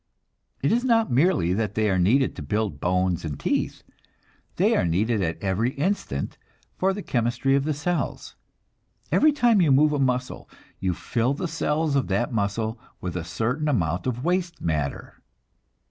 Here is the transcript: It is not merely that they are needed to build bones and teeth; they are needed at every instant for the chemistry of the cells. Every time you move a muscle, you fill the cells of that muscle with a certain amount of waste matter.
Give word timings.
It 0.63 0.71
is 0.71 0.83
not 0.83 1.11
merely 1.11 1.53
that 1.53 1.75
they 1.75 1.87
are 1.87 1.99
needed 1.99 2.35
to 2.35 2.41
build 2.41 2.79
bones 2.79 3.23
and 3.23 3.39
teeth; 3.39 3.83
they 4.55 4.75
are 4.75 4.83
needed 4.83 5.21
at 5.21 5.39
every 5.43 5.73
instant 5.75 6.39
for 6.75 6.91
the 6.91 7.03
chemistry 7.03 7.53
of 7.55 7.65
the 7.65 7.73
cells. 7.75 8.35
Every 9.11 9.31
time 9.31 9.61
you 9.61 9.71
move 9.71 9.93
a 9.93 9.99
muscle, 9.99 10.49
you 10.79 10.95
fill 10.95 11.35
the 11.35 11.47
cells 11.47 11.95
of 11.95 12.07
that 12.07 12.33
muscle 12.33 12.79
with 12.99 13.15
a 13.15 13.23
certain 13.23 13.67
amount 13.67 14.07
of 14.07 14.23
waste 14.25 14.59
matter. 14.59 15.21